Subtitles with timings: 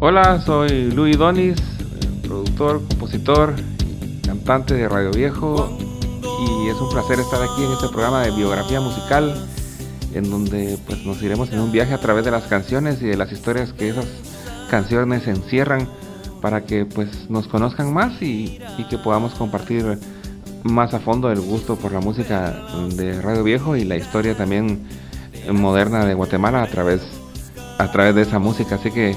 [0.00, 1.56] Hola, soy Luis Donis,
[2.22, 3.56] productor, compositor,
[4.24, 5.76] cantante de Radio Viejo.
[6.22, 9.34] Y es un placer estar aquí en este programa de biografía musical
[10.14, 13.16] en donde pues nos iremos en un viaje a través de las canciones y de
[13.16, 14.06] las historias que esas
[14.70, 15.88] canciones encierran
[16.40, 19.98] para que pues nos conozcan más y, que podamos compartir
[20.62, 22.54] más a fondo el gusto por la música
[22.94, 24.86] de Radio Viejo y la historia también
[25.50, 27.00] moderna de Guatemala a través
[27.78, 28.76] a través de esa música.
[28.76, 29.16] Así que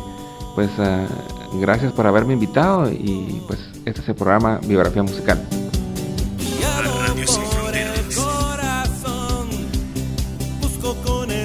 [0.56, 5.42] pues uh, gracias por haberme invitado y pues este es el programa Biografía Musical.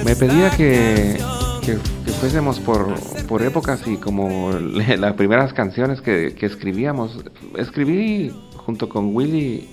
[0.05, 1.17] Me pedía que,
[1.61, 2.95] que, que fuésemos por,
[3.27, 7.19] por, épocas y como las primeras canciones que, que, escribíamos.
[7.57, 9.67] Escribí junto con Willy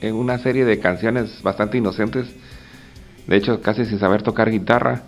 [0.00, 2.26] en una serie de canciones bastante inocentes,
[3.28, 5.02] de hecho casi sin saber tocar guitarra,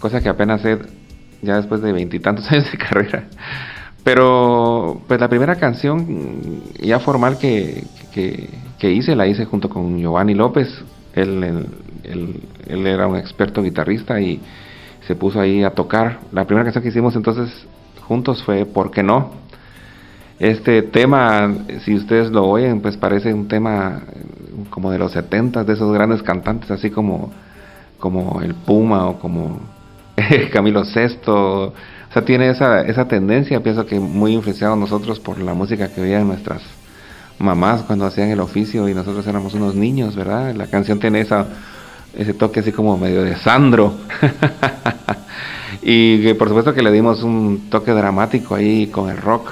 [0.00, 0.78] cosa que apenas sé
[1.46, 3.24] ya después de veintitantos años de carrera.
[4.04, 10.34] Pero pues la primera canción ya formal que, que, hice, la hice junto con Giovanni
[10.34, 10.68] López.
[11.14, 11.66] Él,
[12.04, 14.40] él, él, era un experto guitarrista y
[15.06, 16.20] se puso ahí a tocar.
[16.30, 17.50] La primera canción que hicimos entonces
[18.06, 19.32] juntos fue ¿Por qué no?
[20.38, 21.52] Este tema,
[21.84, 24.02] si ustedes lo oyen, pues parece un tema
[24.70, 27.32] como de los setentas, de esos grandes cantantes, así como,
[27.98, 29.60] como el Puma o como
[30.52, 35.54] Camilo Sesto, o sea, tiene esa, esa tendencia, pienso que muy influenciado nosotros por la
[35.54, 36.62] música que oían nuestras
[37.38, 40.54] mamás cuando hacían el oficio y nosotros éramos unos niños, ¿verdad?
[40.54, 41.46] La canción tiene esa,
[42.16, 43.94] ese toque así como medio de Sandro.
[45.82, 49.50] y que por supuesto que le dimos un toque dramático ahí con el rock.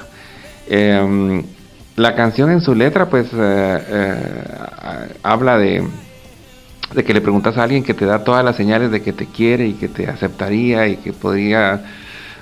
[0.67, 1.45] Eh,
[1.97, 5.87] la canción en su letra pues eh, eh, habla de
[6.95, 9.27] de que le preguntas a alguien que te da todas las señales de que te
[9.27, 11.83] quiere y que te aceptaría y que podría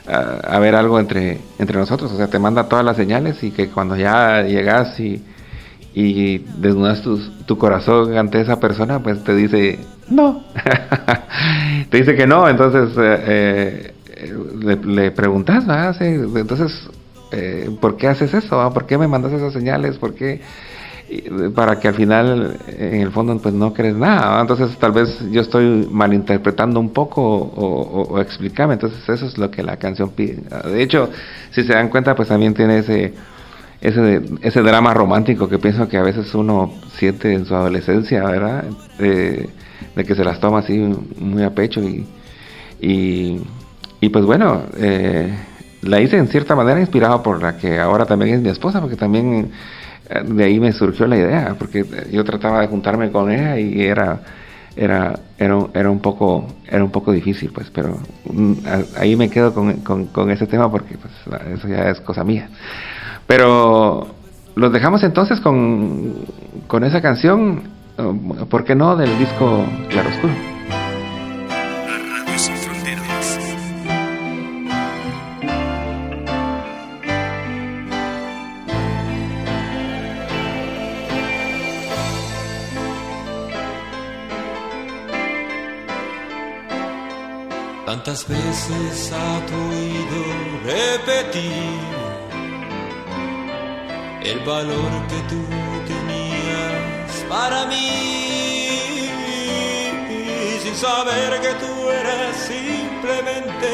[0.06, 2.12] uh, haber algo entre, entre nosotros.
[2.12, 5.22] O sea, te manda todas las señales y que cuando ya llegas y,
[5.94, 9.78] desnudas tu, tu, corazón ante esa persona, pues te dice
[10.08, 10.44] no.
[11.90, 15.64] te dice que no, entonces eh, eh, le, preguntas.
[15.98, 16.72] Sí, entonces,
[17.32, 18.70] eh, ¿por qué haces eso?
[18.72, 19.98] ¿Por qué me mandas esas señales?
[19.98, 20.40] ¿Por qué?
[21.54, 25.40] Para que al final en el fondo pues no crees nada entonces tal vez yo
[25.40, 30.42] estoy malinterpretando un poco o, o, explícame entonces eso es lo que la canción pide.
[30.70, 31.10] De hecho
[31.50, 33.14] si se dan cuenta pues también tiene ese
[33.80, 38.64] ese drama romántico que pienso que a veces uno siente en su adolescencia verdad
[38.98, 39.48] de,
[39.96, 40.78] de que se las toma así
[41.18, 42.06] muy a pecho y
[42.80, 43.40] y,
[44.00, 45.32] y pues bueno eh,
[45.82, 48.96] la hice en cierta manera inspirado por la que ahora también es mi esposa porque
[48.96, 49.50] también
[50.24, 54.20] de ahí me surgió la idea, porque yo trataba de juntarme con ella y era
[54.74, 57.98] era era, era un poco era un poco difícil, pues, pero
[58.96, 61.12] ahí me quedo con, con, con ese tema porque pues,
[61.54, 62.48] eso ya es cosa mía.
[63.26, 64.06] Pero
[64.54, 66.14] los dejamos entonces con,
[66.66, 67.62] con esa canción,
[68.48, 68.96] ¿por qué no?
[68.96, 70.61] Del disco Claroscuro.
[88.12, 90.20] Tantas veces ha tu oído
[90.64, 91.80] repetir
[94.22, 95.42] el valor que tú
[95.88, 99.08] tenías para mí,
[100.62, 103.70] sin saber que tú eras simplemente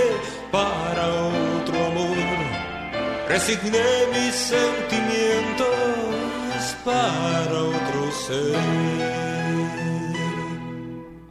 [0.52, 2.16] para otro amor.
[3.28, 5.66] Resigné mis sentimientos
[6.84, 9.58] para otro ser.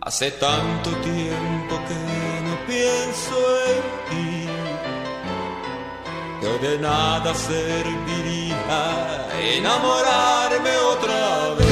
[0.01, 2.36] Hace tanto tiempo que
[2.67, 3.35] pienso
[3.71, 4.49] en ti,
[6.41, 8.59] que de nada serviría
[9.57, 11.66] enamorarme otra vez.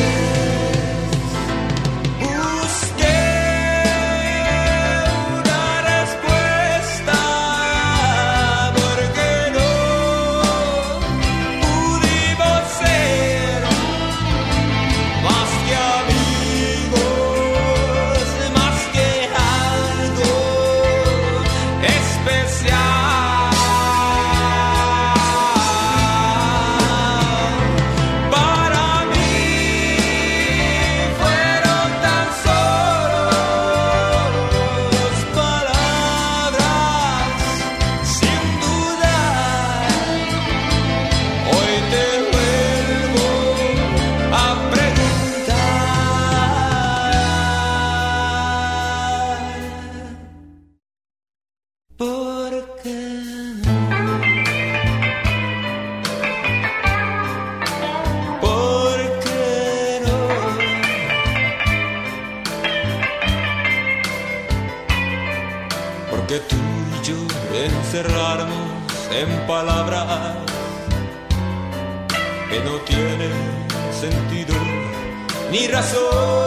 [75.56, 76.45] Ni razón.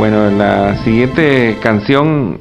[0.00, 2.38] Bueno, la siguiente canción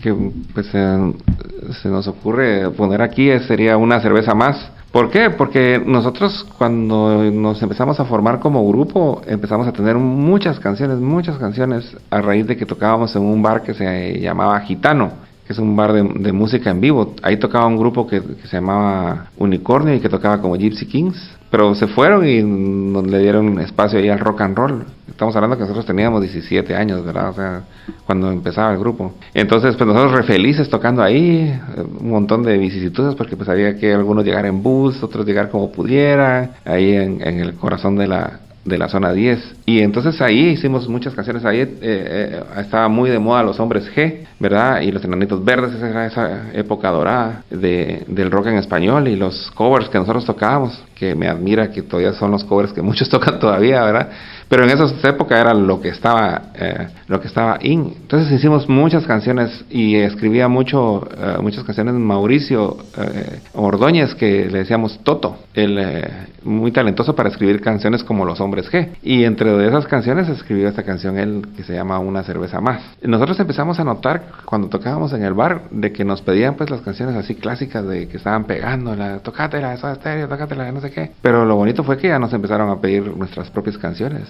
[0.00, 0.14] que
[0.54, 4.70] pues se nos ocurre poner aquí sería una cerveza más.
[4.92, 5.30] ¿Por qué?
[5.30, 11.38] Porque nosotros cuando nos empezamos a formar como grupo empezamos a tener muchas canciones, muchas
[11.38, 15.10] canciones a raíz de que tocábamos en un bar que se llamaba Gitano,
[15.44, 17.16] que es un bar de, de música en vivo.
[17.24, 21.41] Ahí tocaba un grupo que se llamaba Unicornio y que tocaba como Gypsy Kings.
[21.52, 24.86] Pero se fueron y nos le dieron espacio ahí al rock and roll.
[25.06, 27.28] Estamos hablando que nosotros teníamos 17 años, ¿verdad?
[27.28, 27.62] O sea,
[28.06, 29.12] cuando empezaba el grupo.
[29.34, 31.54] Entonces, pues nosotros re felices tocando ahí,
[32.00, 35.70] un montón de vicisitudes, porque pues había que algunos llegar en bus, otros llegar como
[35.70, 39.56] pudieran, ahí en, en el corazón de la, de la zona 10.
[39.66, 41.44] Y entonces ahí hicimos muchas canciones.
[41.44, 44.80] Ahí eh, eh, estaba muy de moda los hombres G, ¿verdad?
[44.82, 49.16] Y los enanitos verdes, esa era esa época dorada de, del rock en español y
[49.16, 53.08] los covers que nosotros tocábamos, que me admira que todavía son los covers que muchos
[53.10, 54.10] tocan todavía, ¿verdad?
[54.52, 57.94] Pero en esa época era lo que estaba, eh, lo que estaba in.
[58.02, 64.58] Entonces hicimos muchas canciones y escribía mucho, eh, muchas canciones Mauricio eh, Ordóñez, que le
[64.58, 66.10] decíamos Toto, el eh,
[66.44, 68.90] muy talentoso para escribir canciones como Los Hombres G.
[69.02, 72.82] Y entre esas canciones escribió esta canción él que se llama Una cerveza más.
[73.02, 76.82] Nosotros empezamos a notar cuando tocábamos en el bar de que nos pedían pues las
[76.82, 81.12] canciones así clásicas de que estaban pegando, la tocátela, esa estéreo, tocátela, no sé qué.
[81.22, 84.28] Pero lo bonito fue que ya nos empezaron a pedir nuestras propias canciones,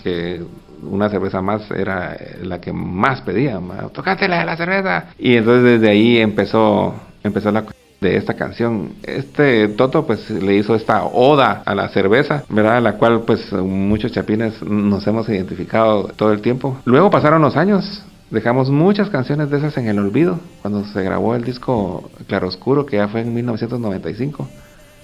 [0.83, 3.88] una cerveza más era la que más pedían, ¿va?
[3.88, 5.07] tocátela la cerveza.
[5.19, 7.64] Y entonces desde ahí empezó, empezó la
[8.02, 8.90] de esta canción.
[9.04, 12.83] Este Toto pues le hizo esta oda a la cerveza, ¿verdad?
[12.83, 16.76] La cual pues muchos chapines nos hemos identificado todo el tiempo.
[16.85, 21.35] Luego pasaron los años, dejamos muchas canciones de esas en el olvido cuando se grabó
[21.35, 24.49] el disco Claroscuro que ya fue en 1995.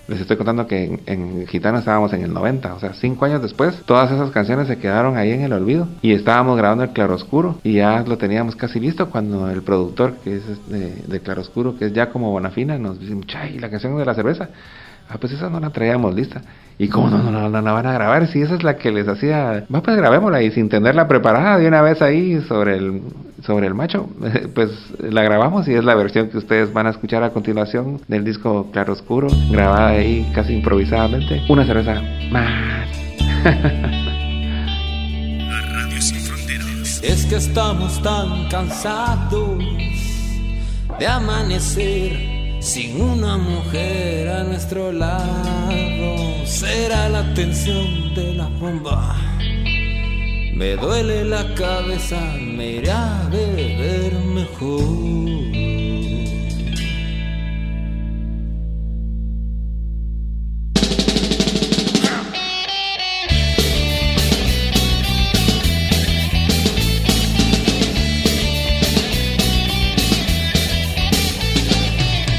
[0.08, 3.42] Les estoy contando que en, en, Gitano estábamos en el 90, o sea, cinco años
[3.42, 5.86] después, todas esas canciones se quedaron ahí en el olvido.
[6.00, 10.36] Y estábamos grabando el Claroscuro y ya lo teníamos casi listo cuando el productor, que
[10.36, 14.04] es de, de Claroscuro, que es ya como Bonafina, nos dice, chay, la canción de
[14.06, 14.48] la cerveza.
[15.10, 16.42] Ah, pues esa no la traíamos lista.
[16.76, 18.28] ¿Y cómo no, la van a grabar?
[18.28, 21.66] Si esa es la que les hacía, va, pues grabémosla y sin tenerla preparada de
[21.66, 23.02] una vez ahí sobre el,
[23.42, 24.08] sobre el macho,
[24.54, 28.24] pues la grabamos y es la versión que ustedes van a escuchar a continuación del
[28.24, 31.42] disco Claro Oscuro, grabada ahí casi improvisadamente.
[31.48, 32.88] Una cerveza más.
[37.00, 39.62] Es que estamos tan cansados
[40.98, 42.37] de amanecer
[42.68, 46.44] sin una mujer a nuestro lado.
[46.44, 49.16] Será la tensión de la bomba.
[50.52, 55.27] Me duele la cabeza, me irá a beber mejor.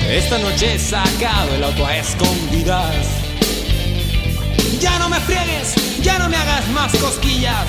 [0.09, 3.05] Esta noche he sacado el auto a escondidas.
[4.79, 7.67] Ya no me friegues, ya no me hagas más cosquillas.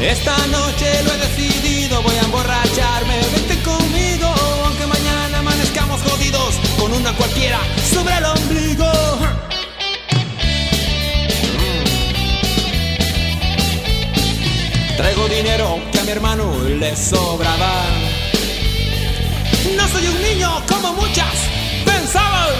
[0.00, 3.14] Esta noche lo he decidido, voy a emborracharme.
[3.34, 4.26] Vente conmigo,
[4.64, 7.58] aunque mañana amanezcamos jodidos con una cualquiera
[7.92, 8.92] sobre el ombligo.
[14.96, 18.13] Traigo dinero que a mi hermano le sobraba.
[19.72, 21.34] No soy un niño como muchas
[21.86, 22.50] pensaban.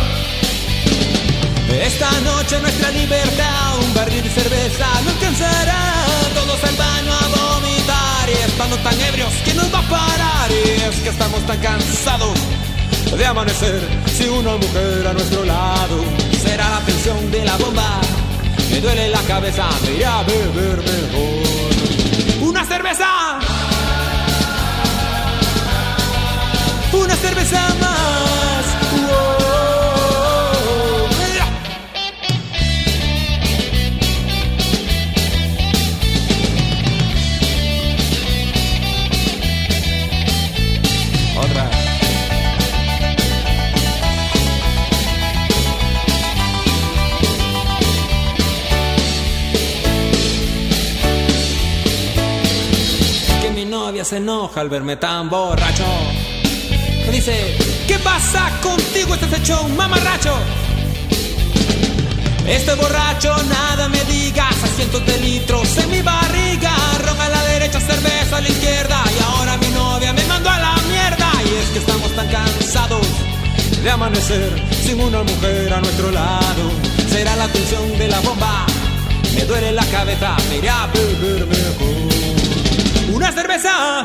[1.68, 6.04] Esta noche nuestra libertad, un barril de cerveza no alcanzará.
[6.34, 10.50] Todos al baño a vomitar y estando tan ebrios, ¿quién nos va a parar?
[10.50, 12.38] Es que estamos tan cansados
[13.16, 13.80] de amanecer
[14.16, 16.04] sin una mujer a nuestro lado.
[16.42, 18.00] Será la tensión de la bomba,
[18.70, 22.49] me duele la cabeza, me iré a beber mejor.
[22.49, 23.53] ¡Una cerveza!
[26.95, 28.65] Una cerveza más.
[41.37, 41.71] Otra.
[53.43, 56.13] Que mi novia se enoja al verme tan borracho.
[57.14, 57.56] Dice,
[57.87, 59.14] ¿qué pasa contigo?
[59.14, 60.37] Estás hecho mamarracho.
[62.44, 66.75] Este borracho, nada me digas, a cientos de litros en mi barriga,
[67.06, 70.59] ron a la derecha, cerveza a la izquierda, y ahora mi novia me mandó a
[70.59, 71.30] la mierda.
[71.44, 73.06] Y es que estamos tan cansados
[73.85, 74.50] de amanecer
[74.83, 76.73] sin una mujer a nuestro lado.
[77.09, 78.66] Será la tensión de la bomba,
[79.37, 83.14] me duele la cabeza, me iré a beber mejor.
[83.14, 84.04] Una cerveza.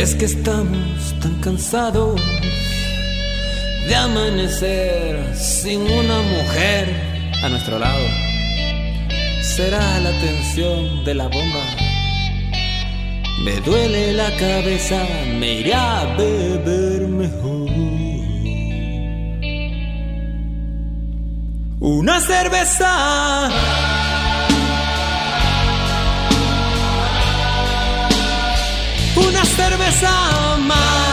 [0.00, 2.18] Es que estamos tan cansados
[3.86, 7.09] de amanecer sin una mujer
[7.42, 8.04] a nuestro lado.
[9.42, 11.64] Será la tensión de la bomba.
[13.44, 15.02] Me duele la cabeza,
[15.38, 17.70] me iré a beber mejor.
[21.80, 23.48] Una cerveza.
[29.16, 31.09] Una cerveza más.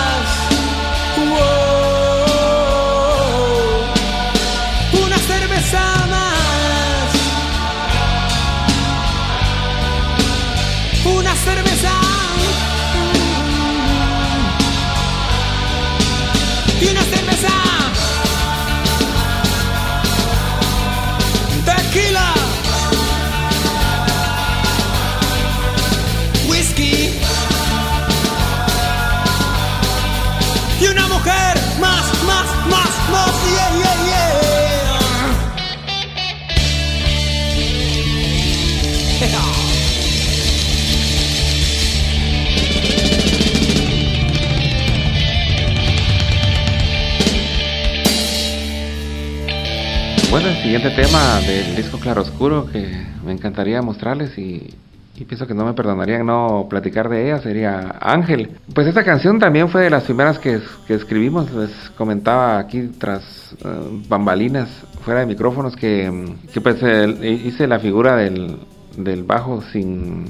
[50.48, 52.88] El siguiente tema del disco Claroscuro que
[53.26, 54.74] me encantaría mostrarles y,
[55.28, 58.52] pienso que no me perdonarían no platicar de ella sería Ángel.
[58.74, 63.24] Pues esta canción también fue de las primeras que, escribimos, les comentaba aquí tras
[63.66, 63.68] eh,
[64.08, 64.70] bambalinas,
[65.04, 66.10] fuera de micrófonos, que,
[66.64, 66.78] pues
[67.22, 68.58] hice la figura del,
[68.96, 70.26] del bajo sin,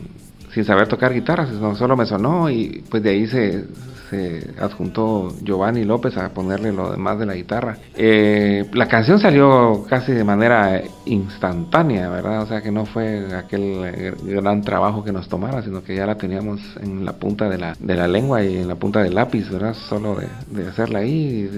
[0.52, 3.66] sin saber tocar guitarra, sino solo me sonó y pues de ahí se,
[4.10, 7.78] se adjuntó Giovanni López a ponerle lo demás de la guitarra.
[7.96, 12.44] Eh, la canción salió casi de manera instantánea, ¿verdad?
[12.44, 16.16] O sea que no fue aquel gran trabajo que nos tomara, sino que ya la
[16.16, 19.50] teníamos en la punta de la, de la lengua y en la punta del lápiz,
[19.50, 19.74] ¿verdad?
[19.74, 21.50] Solo de, de hacerla ahí,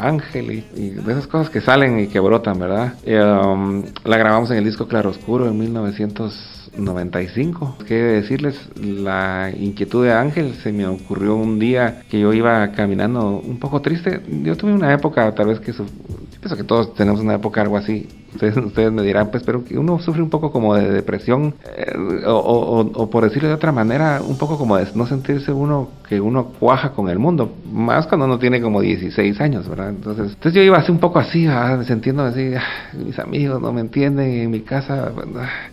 [0.00, 2.94] Ángel y, de esas cosas que salen y que brotan, ¿verdad?
[3.04, 7.78] Eh, um, la grabamos en el disco Claroscuro en 1900 95.
[7.86, 8.68] ¿Qué decirles?
[8.80, 13.80] La inquietud de Ángel se me ocurrió un día que yo iba caminando un poco
[13.80, 14.20] triste.
[14.42, 18.08] Yo tuve una época, tal vez que pienso que todos tenemos una época algo así.
[18.36, 21.92] Ustedes, me dirán, pues, pero que uno sufre un poco como de depresión, eh,
[22.26, 26.52] o, por decirlo de otra manera, un poco como de no sentirse uno que uno
[26.58, 29.90] cuaja con el mundo, más cuando uno tiene como 16 años, ¿verdad?
[29.90, 31.82] Entonces, entonces yo iba así un poco así, ¿verdad?
[31.84, 32.62] sintiendo así, ah,
[32.94, 35.12] mis amigos no me entienden, en mi casa,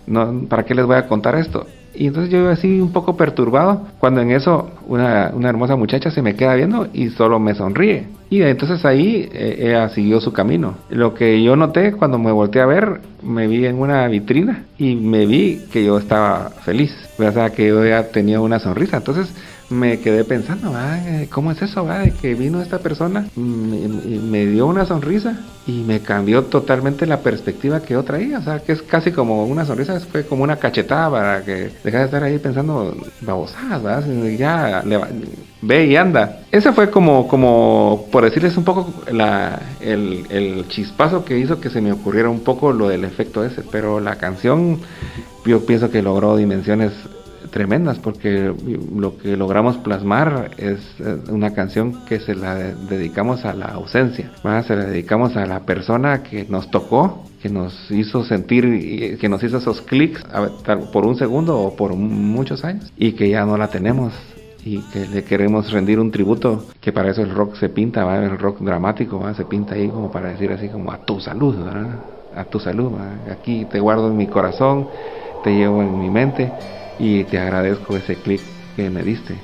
[0.07, 1.65] no, ¿para qué les voy a contar esto?
[1.95, 6.11] Y entonces yo iba así un poco perturbado, cuando en eso una, una hermosa muchacha
[6.11, 8.07] se me queda viendo y solo me sonríe.
[8.29, 10.75] Y entonces ahí eh, ella siguió su camino.
[10.89, 14.95] Lo que yo noté cuando me volteé a ver, me vi en una vitrina y
[14.95, 16.91] me vi que yo estaba feliz.
[17.19, 18.97] O sea, que yo ya tenía una sonrisa.
[18.97, 19.31] Entonces
[19.69, 20.73] me quedé pensando,
[21.29, 21.85] ¿cómo es eso?
[21.85, 27.21] De que vino esta persona y me dio una sonrisa y me cambió totalmente la
[27.21, 28.39] perspectiva que yo traía.
[28.39, 31.97] O sea, que es casi como una sonrisa, fue como una cachetada para que deje
[31.97, 34.05] de estar ahí pensando babosadas, ¿verdad?
[34.37, 34.83] Ya
[35.61, 36.39] ve y anda.
[36.51, 41.69] Ese fue como, como por decirles un poco la, el, el chispazo que hizo que
[41.69, 43.61] se me ocurriera un poco lo del efecto ese.
[43.71, 44.79] Pero la canción
[45.45, 46.91] yo pienso que logró dimensiones
[47.53, 48.51] tremendas porque
[48.95, 50.79] lo que logramos plasmar es
[51.29, 56.23] una canción que se la dedicamos a la ausencia, se la dedicamos a la persona
[56.23, 60.21] que nos tocó, que nos hizo sentir, que nos hizo esos clics
[60.91, 64.13] por un segundo o por muchos años y que ya no la tenemos
[64.65, 68.39] y que le queremos rendir un tributo, que para eso el rock se pinta, el
[68.39, 71.55] rock dramático se pinta ahí como para decir así como a tu salud,
[72.35, 72.93] a tu salud,
[73.31, 74.87] aquí te guardo en mi corazón,
[75.43, 76.51] te llevo en mi mente
[76.99, 78.41] y te agradezco ese clic
[78.75, 79.35] que me diste.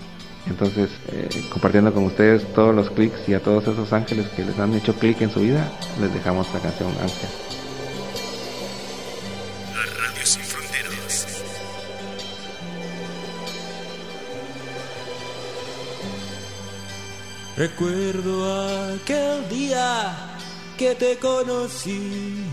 [0.48, 4.58] Entonces, eh, compartiendo con ustedes todos los clics y a todos esos ángeles que les
[4.58, 7.30] han hecho clic en su vida, les dejamos la canción Ángel.
[9.76, 11.44] La radio sin fronteras.
[17.58, 20.38] Recuerdo aquel día
[20.78, 22.46] que te conocí.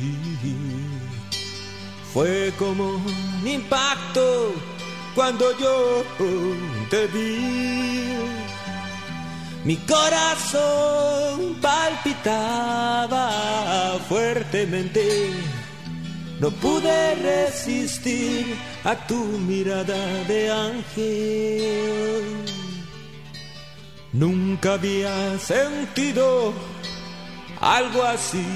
[2.13, 4.53] Fue como un impacto
[5.17, 6.05] cuando yo
[6.91, 8.15] te vi.
[9.65, 13.31] Mi corazón palpitaba
[14.09, 15.31] fuertemente.
[16.39, 19.99] No pude resistir a tu mirada
[20.29, 22.23] de ángel.
[24.13, 26.53] Nunca había sentido
[27.61, 28.47] algo así.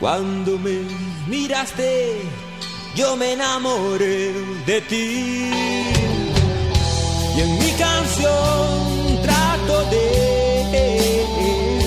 [0.00, 0.80] Cuando me
[1.26, 2.22] miraste,
[2.98, 4.32] yo me enamoré
[4.66, 5.50] de ti.
[7.36, 10.04] Y en mi canción trato de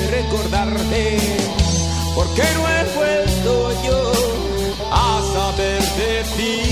[0.10, 1.04] recordarte,
[2.16, 3.52] porque no he vuelto
[3.88, 4.02] yo
[4.90, 6.71] a saber de ti.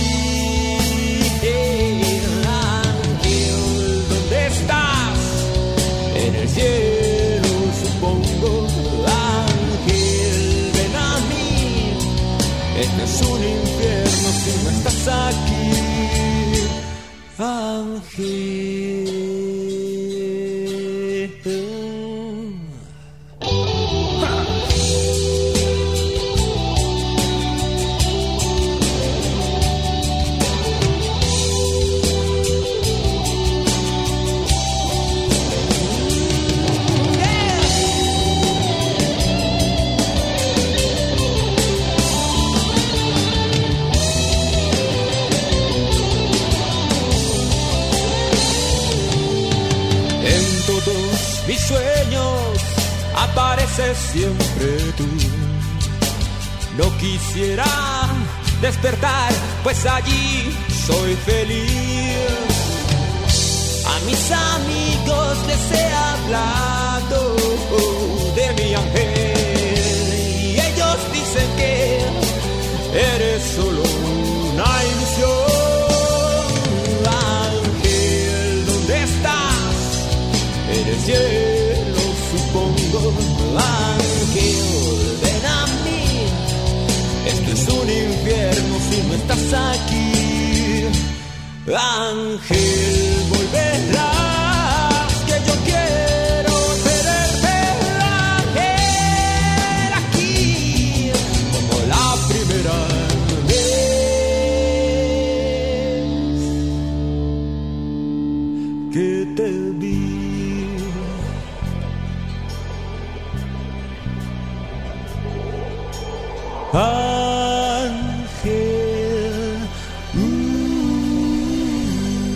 [15.10, 15.30] No
[17.38, 18.89] estás
[53.98, 55.08] siempre tú.
[56.78, 57.66] No quisiera
[58.62, 59.32] despertar,
[59.64, 62.18] pues allí soy feliz.
[63.86, 67.36] A mis amigos les he hablado
[68.36, 72.00] de mi ángel y ellos dicen que
[72.94, 73.84] eres solo
[74.54, 75.50] una ilusión.
[77.08, 79.76] Ángel, ¿dónde estás?
[80.80, 81.49] Eres cielo,
[89.10, 90.86] no estás aquí.
[91.76, 94.19] Ángel volverá.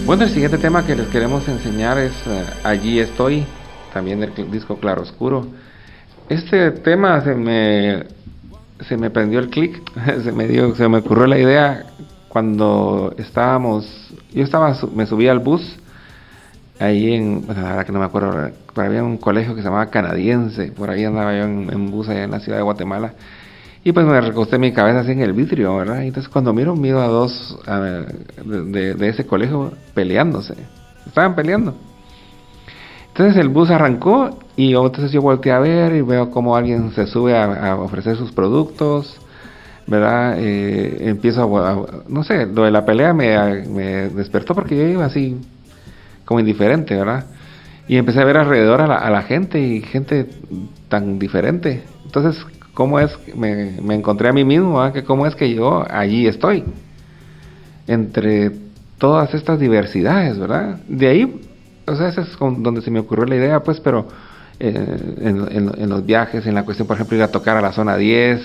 [0.06, 3.46] Bueno, el siguiente tema que les queremos enseñar es eh, Allí estoy,
[3.94, 5.48] también del disco Claro Oscuro.
[6.28, 8.04] Este tema se me,
[8.82, 9.82] se me prendió el clic,
[10.24, 11.86] se me dio, se me ocurrió la idea
[12.28, 15.80] cuando estábamos, yo estaba, me subí al bus
[16.80, 19.68] ahí en, bueno, la verdad que no me acuerdo, pero había un colegio que se
[19.68, 23.14] llamaba Canadiense, por ahí andaba yo en, en bus allá en la ciudad de Guatemala.
[23.86, 26.04] Y pues me recosté mi cabeza así en el vidrio, ¿verdad?
[26.04, 27.60] Y entonces cuando miro, miro a dos
[28.46, 30.56] de, ese colegio peleándose.
[31.06, 31.76] Estaban peleando.
[33.10, 37.08] Entonces el bus arrancó y entonces yo volteé a ver y veo como alguien se
[37.08, 39.20] sube a, ofrecer sus productos,
[39.86, 40.38] ¿verdad?
[40.40, 45.38] Eh, empiezo a, no sé, lo de la pelea me, despertó porque yo iba así
[46.24, 47.26] como indiferente, ¿verdad?
[47.90, 50.30] Y empecé a ver alrededor a la gente y gente
[50.88, 51.84] tan diferente.
[52.06, 53.18] Entonces, ¿cómo es?
[53.36, 54.94] Me, me encontré a mí mismo, ¿verdad?
[54.94, 56.64] Que cómo es que yo allí estoy.
[57.88, 58.52] Entre
[58.98, 60.80] todas estas diversidades, ¿verdad?
[60.88, 61.42] De ahí,
[61.86, 64.08] o sea, ese es donde se me ocurrió la idea, pues, pero
[64.60, 67.62] eh, en, en- en los viajes, en la cuestión, por ejemplo, ir a tocar a
[67.62, 68.42] la zona 10,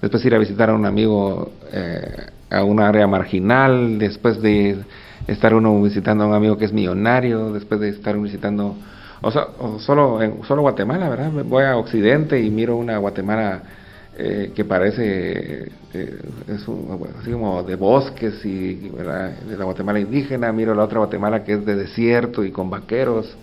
[0.00, 4.78] después ir a visitar a un amigo eh, a un área marginal, después de
[5.26, 8.76] estar uno visitando a un amigo que es millonario, después de estar visitando,
[9.22, 11.32] o, sea, o solo, en, solo Guatemala, ¿verdad?
[11.44, 13.62] Voy a Occidente y miro una Guatemala
[14.16, 19.38] eh, que parece eh, es un- así como de bosques y ¿verdad?
[19.42, 23.38] de la Guatemala indígena, miro la otra Guatemala que es de desierto y con vaqueros.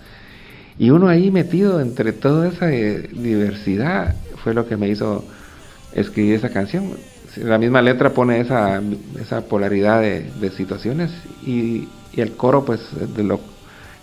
[0.78, 5.26] Y uno ahí metido entre toda esa eh, diversidad fue lo que me hizo
[5.92, 6.98] escribir esa canción.
[7.38, 8.82] La misma letra pone esa,
[9.20, 11.12] esa polaridad de, de situaciones
[11.42, 12.82] y, y el coro, pues,
[13.16, 13.42] de lo,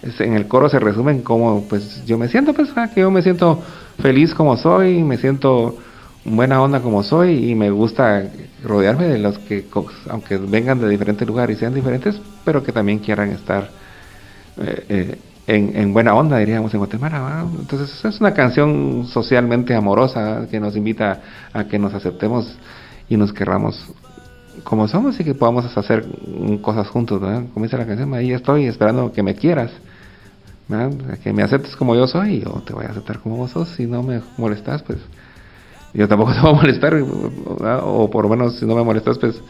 [0.03, 3.11] en el coro se resume en cómo, pues, yo me siento, pues, ah, que yo
[3.11, 3.63] me siento
[4.01, 5.77] feliz como soy, me siento
[6.25, 8.25] buena onda como soy y me gusta
[8.63, 9.67] rodearme de los que,
[10.09, 13.71] aunque vengan de diferentes lugares y sean diferentes, pero que también quieran estar
[14.59, 17.23] eh, eh, en, en buena onda, diríamos en Guatemala.
[17.23, 17.47] ¿verdad?
[17.59, 21.21] Entonces es una canción socialmente amorosa que nos invita
[21.53, 22.57] a que nos aceptemos
[23.09, 23.93] y nos querramos
[24.65, 26.07] como somos y que podamos hacer
[26.61, 27.21] cosas juntos.
[27.21, 27.43] ¿verdad?
[27.53, 29.71] Como dice la canción, ahí estoy esperando que me quieras.
[31.23, 33.69] Que me aceptes como yo soy yo te voy a aceptar como vos sos.
[33.69, 34.99] Si no me molestas, pues
[35.95, 36.95] yo tampoco te voy a molestar.
[37.85, 39.41] O por lo menos si no me molestas, pues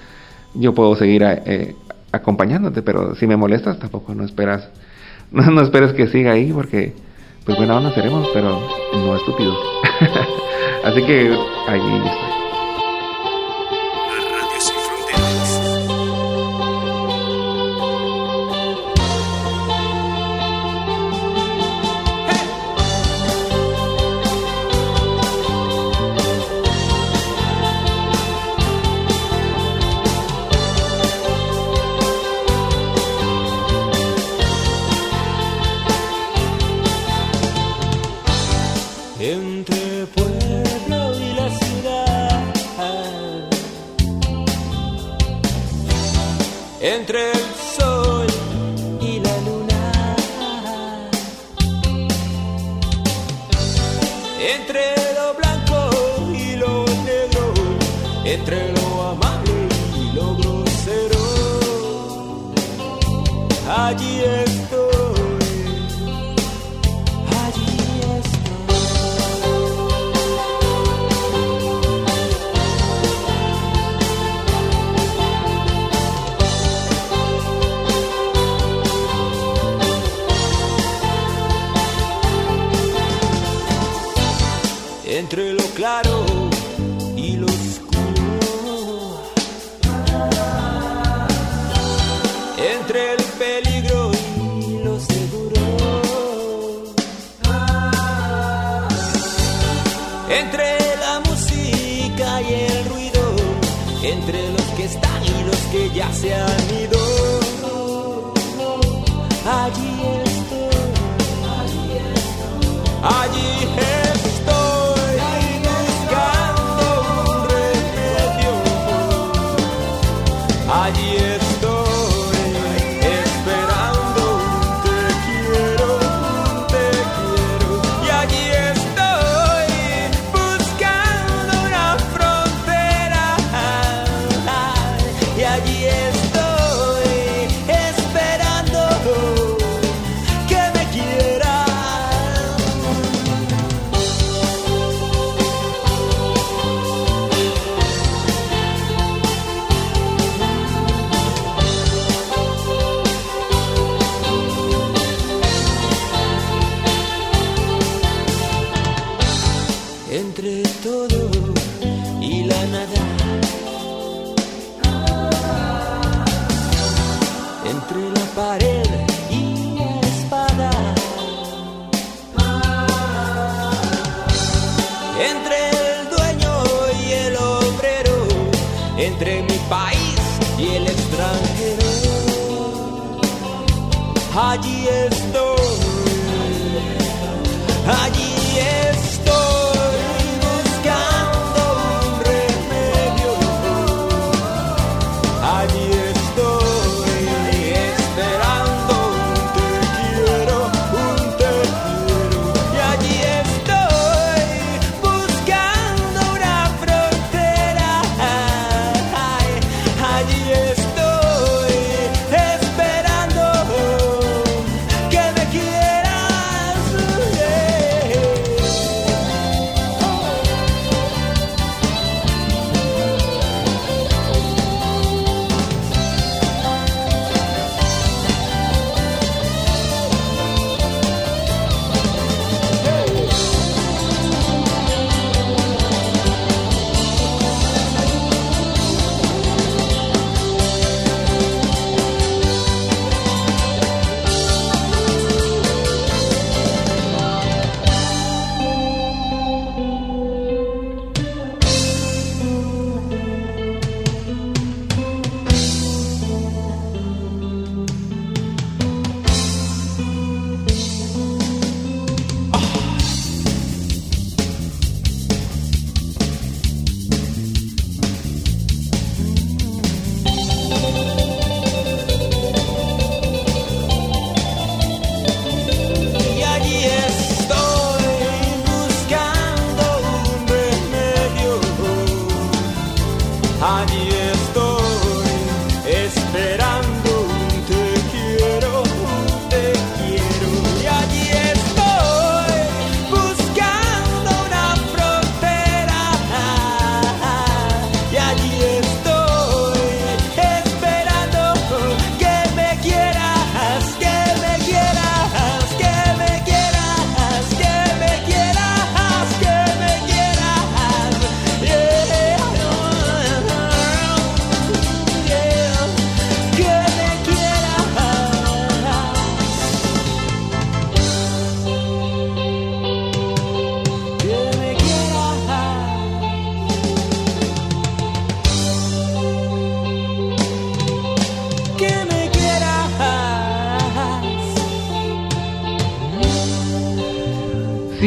[0.54, 1.74] yo puedo seguir eh,
[2.12, 2.82] acompañándote.
[2.82, 4.68] Pero si me molestas, tampoco no esperas
[5.32, 6.92] no, no esperes que siga ahí porque
[7.44, 8.60] pues buena onda seremos, pero
[8.94, 9.58] no estúpidos.
[10.84, 11.36] Así que
[11.68, 12.41] allí estoy.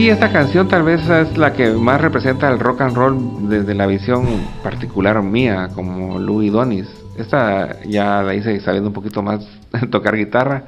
[0.10, 3.88] Esta canción tal vez es la que más representa el rock and roll desde la
[3.88, 4.24] visión
[4.62, 6.88] particular mía, como Louis Donis.
[7.18, 9.46] Esta ya la hice sabiendo un poquito más
[9.91, 10.63] tocar guitarra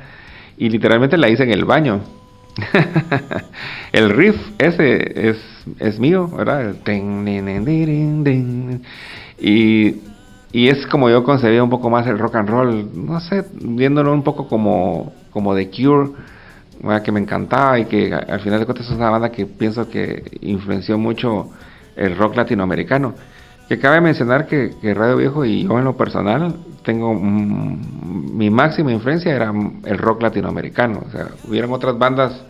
[0.58, 2.02] y literalmente la hice en el baño.
[3.92, 5.38] el riff ese es,
[5.80, 6.76] es mío, ¿verdad?
[9.40, 9.96] Y,
[10.52, 14.14] y es como yo concebía un poco más el rock and roll, no sé, viéndolo
[14.14, 16.10] un poco como, como The Cure
[17.04, 20.24] que me encantaba y que al final de cuentas es una banda que pienso que
[20.42, 21.50] influenció mucho
[21.96, 23.14] el rock latinoamericano.
[23.68, 28.94] Que cabe mencionar que, Radio Viejo y yo en lo personal tengo mm, mi máxima
[28.94, 31.04] influencia era el rock latinoamericano.
[31.06, 32.42] O sea, hubieron otras bandas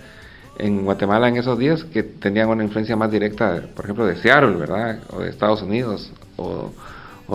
[0.59, 4.55] en Guatemala en esos días que tenían una influencia más directa, por ejemplo, de Seattle,
[4.55, 4.99] ¿verdad?
[5.11, 6.71] O de Estados Unidos o,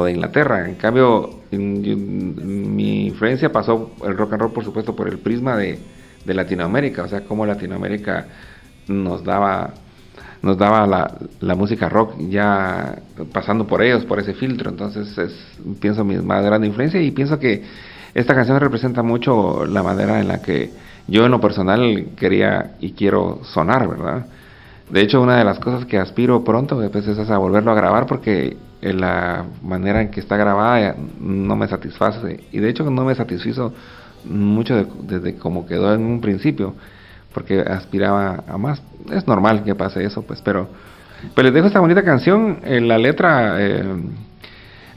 [0.05, 0.69] de Inglaterra.
[0.69, 5.79] En cambio, mi influencia pasó el rock and roll, por supuesto, por el prisma de,
[6.25, 8.27] de Latinoamérica, o sea, cómo Latinoamérica
[8.89, 9.75] nos daba
[10.43, 12.97] nos daba la, la música rock ya
[13.33, 14.71] pasando por ellos, por ese filtro.
[14.71, 15.33] Entonces, es,
[15.81, 17.63] pienso mi más grande influencia y pienso que
[18.13, 20.71] esta canción representa mucho la manera en la que
[21.07, 24.27] yo en lo personal quería y quiero sonar, ¿verdad?
[24.91, 28.07] De hecho, una de las cosas que aspiro pronto pues, es a volverlo a grabar
[28.07, 32.45] porque eh, la manera en que está grabada eh, no me satisface.
[32.53, 33.73] Y de hecho no me satisfizo
[34.25, 36.75] mucho de- desde como quedó en un principio,
[37.35, 38.83] porque aspiraba a más.
[39.11, 40.69] Es normal que pase eso, pues, pero...
[41.35, 42.59] Pues les dejo esta bonita canción.
[42.65, 43.85] eh, la letra, eh,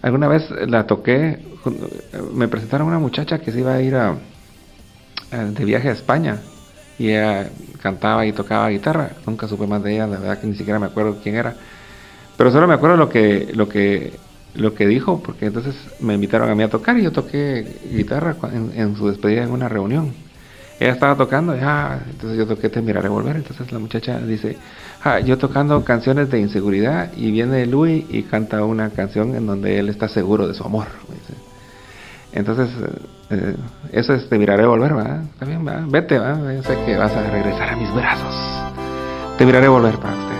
[0.02, 4.16] alguna vez la toqué, eh, me presentaron una muchacha que se iba a ir a,
[5.32, 6.40] a- de viaje a España
[6.98, 7.50] y ella
[7.82, 9.12] cantaba y tocaba guitarra.
[9.28, 11.56] Nunca supe más de ella, la verdad que ni siquiera me acuerdo quién era.
[12.38, 14.20] Pero solo me acuerdo lo que lo que
[14.56, 18.36] lo que dijo, porque entonces me invitaron a mí a tocar y yo toqué guitarra
[18.54, 20.14] en, su despedida en una reunión.
[20.80, 23.38] Ella estaba tocando, y, ah, entonces yo toqué Te miraré volver.
[23.38, 24.58] Entonces la muchacha dice,
[25.04, 29.80] ah, yo tocando canciones de inseguridad y viene Louis y canta una canción en donde
[29.80, 30.88] él está seguro de su amor.
[32.34, 32.70] Entonces,
[33.30, 33.56] eh,
[33.94, 35.24] eso es Te miraré volver, ¿verdad?
[35.24, 35.84] Está bien, ¿verdad?
[35.88, 36.54] Vete, ¿verdad?
[36.54, 38.36] Yo sé que vas a regresar a mis brazos.
[39.38, 40.35] Te miraré volver para ustedes.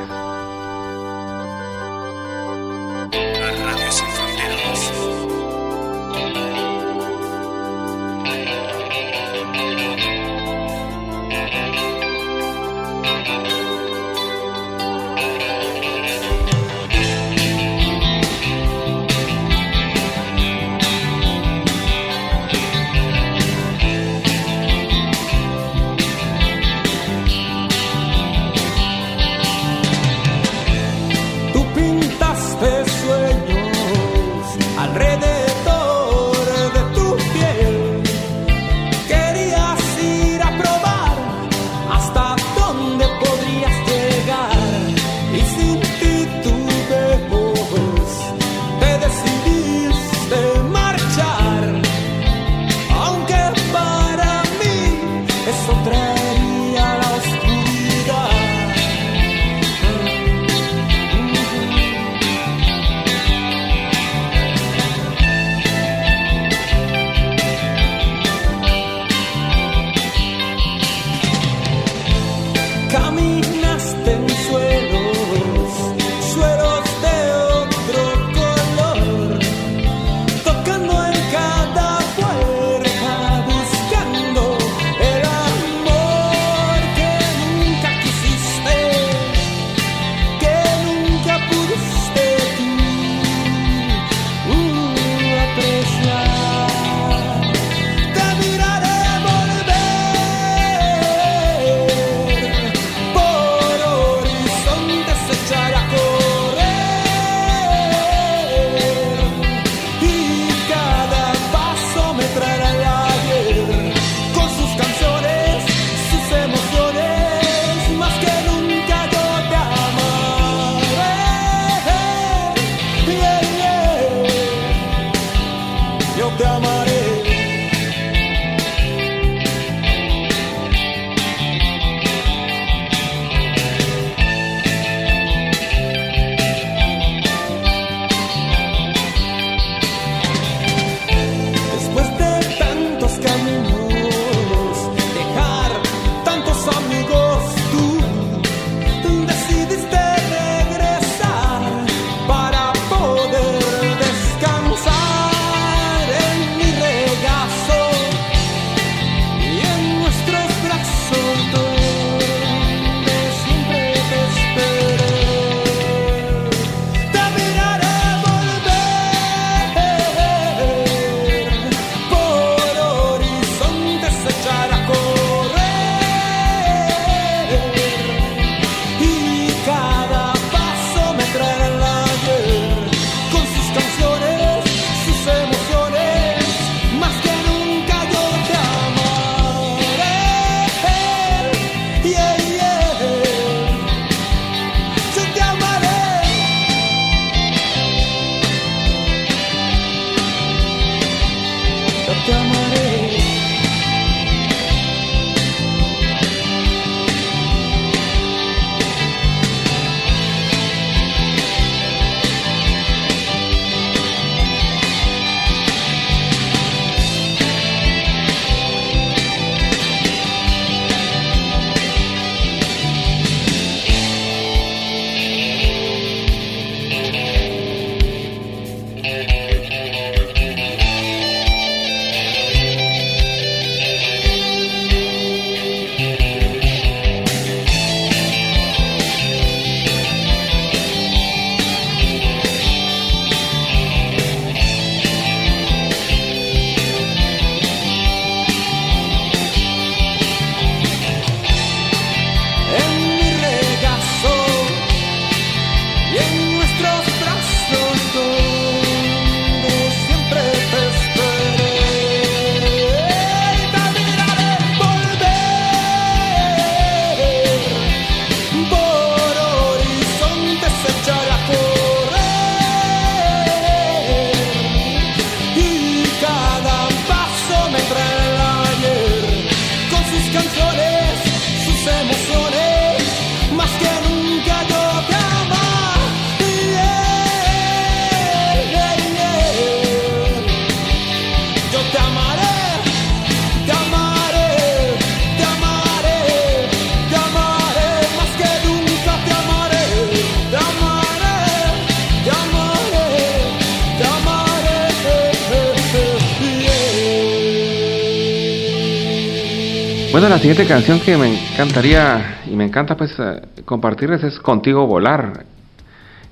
[310.46, 315.44] Siguiente canción que me encantaría y me encanta pues eh, compartirles es Contigo Volar.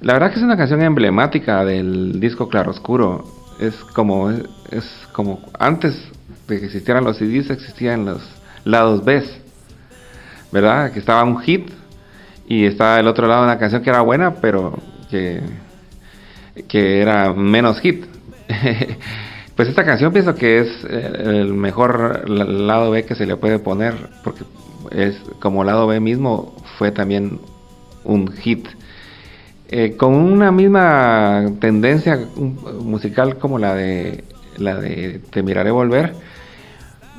[0.02, 3.26] La verdad que es una canción emblemática del disco Claroscuro.
[3.60, 5.96] Es como es como antes
[6.48, 8.22] de que existieran los CDs existían los
[8.66, 9.24] lados B,
[10.52, 10.92] ¿verdad?
[10.92, 11.72] Que estaba un hit
[12.48, 14.78] y estaba el otro lado una canción que era buena, pero
[15.10, 15.42] que
[16.68, 18.06] que era menos hit.
[19.56, 23.36] pues esta canción pienso que es eh, el mejor la- lado B que se le
[23.36, 23.94] puede poner,
[24.24, 24.44] porque
[24.92, 27.40] es como lado B mismo fue también
[28.04, 28.68] un hit.
[29.70, 32.20] Eh, con una misma tendencia
[32.82, 34.24] musical como la de
[34.58, 36.14] la de Te miraré volver,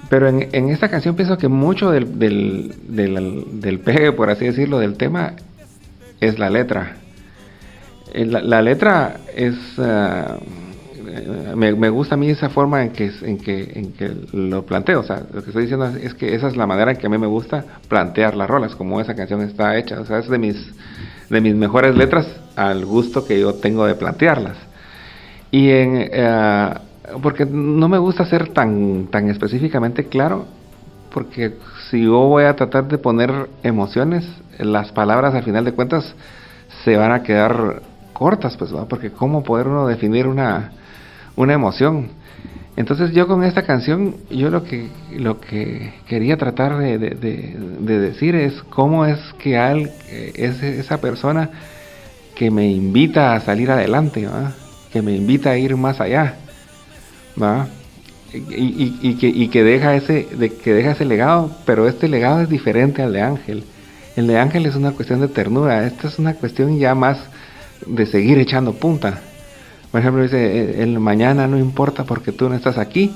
[0.08, 4.78] pero en, en esta canción pienso que mucho del, del, del, pegue, por así decirlo,
[4.78, 5.32] del tema
[6.20, 6.96] es la letra.
[8.12, 9.54] Eh, La, la letra es...
[9.78, 10.24] eh,
[11.54, 15.00] me, gusta a mí esa forma en que, en, que, en que lo planteo.
[15.00, 17.06] O sea, lo que estoy diciendo es, es que esa es la manera en que
[17.06, 20.00] a mí me gusta plantear las rolas, como esa canción está hecha.
[20.00, 20.56] O sea, es de mis,
[21.30, 24.56] de mis mejores letras al gusto que yo tengo de plantearlas.
[25.50, 26.08] Y en...
[26.12, 26.74] eh,
[27.22, 30.46] porque no me gusta ser tan, tan específicamente claro,
[31.12, 31.54] porque
[31.90, 34.26] si yo voy a tratar de poner emociones,
[34.58, 36.14] las palabras al final de cuentas
[36.84, 38.86] se van a quedar cortas, pues, ¿va?
[38.86, 40.72] porque cómo poder uno definir una,
[41.36, 42.08] una emoción.
[42.76, 47.56] Entonces yo con esta canción, yo lo que, lo que quería tratar de, de- de-
[47.80, 51.50] de decir es cómo es que al, eh, es esa persona
[52.34, 54.26] que me invita a salir adelante,
[54.92, 56.34] que me invita a ir más allá.
[57.40, 57.68] ¿va?
[58.32, 62.08] Y, y- y que, y que deja ese de, que deja ese legado, pero este
[62.08, 63.64] legado es diferente al de Ángel.
[64.16, 67.18] El de Ángel es una cuestión de ternura, esta es una cuestión ya más
[67.86, 69.20] de seguir echando punta.
[69.94, 73.14] Por ejemplo, dice, "Eh, el mañana no importa porque tú no estás aquí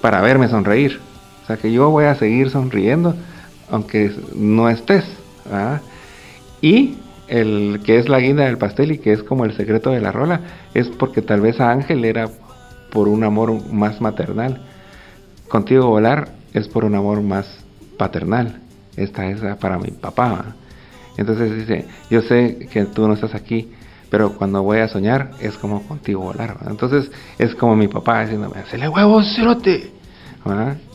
[0.00, 0.98] para verme sonreír.
[1.42, 3.14] O sea que yo voy a seguir sonriendo
[3.68, 5.04] aunque no estés.
[6.62, 6.94] Y
[7.28, 10.12] el que es la guinda del pastel y que es como el secreto de la
[10.12, 10.40] rola,
[10.72, 12.26] es porque tal vez a Ángel era
[12.90, 14.62] por un amor más maternal.
[15.46, 17.46] Contigo volar es por un amor más
[17.98, 18.62] paternal.
[18.96, 20.56] Esta es para mi papá.
[21.18, 23.70] Entonces dice, yo sé que tú no estás aquí,
[24.12, 26.58] pero cuando voy a soñar es como contigo volar.
[26.66, 29.90] Entonces es como mi papá diciéndome, ¡hacele huevos, cerote!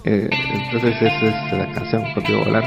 [0.04, 2.64] Eh, entonces esa es la canción, contigo volar,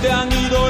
[0.00, 0.69] te han ido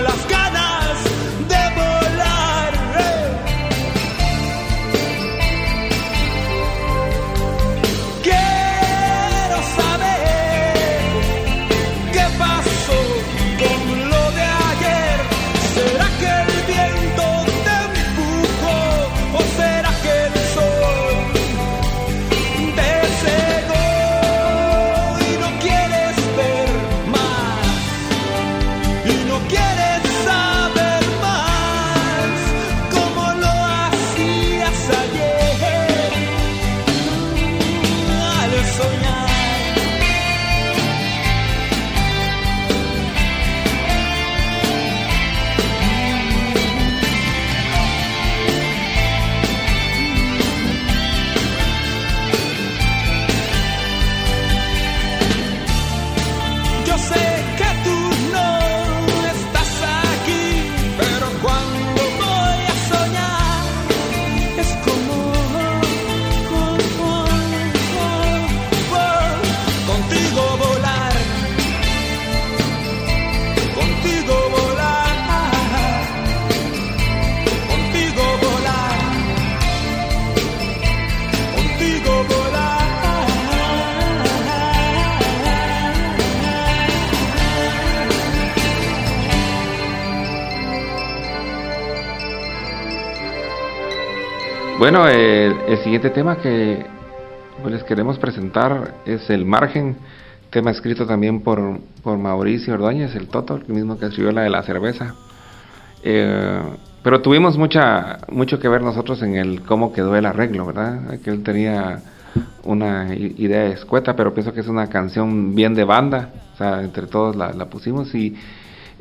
[94.81, 96.87] Bueno, el, el siguiente tema que
[97.69, 99.99] les queremos presentar es El Margen,
[100.49, 104.49] tema escrito también por, por Mauricio Ordóñez, el Toto, el mismo que escribió la de
[104.49, 105.17] la cerveza.
[106.03, 106.63] Eh,
[107.03, 111.21] pero tuvimos mucha mucho que ver nosotros en el cómo quedó el arreglo, ¿verdad?
[111.23, 112.01] Que él tenía
[112.65, 117.07] una idea escueta, pero pienso que es una canción bien de banda, o sea, entre
[117.07, 118.35] todos la, la pusimos y,